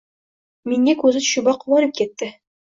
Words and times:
Menga 0.71 0.95
ko’zi 1.03 1.21
tushiboq 1.27 1.61
quvonib 1.65 1.95
ketdi. 2.01 2.33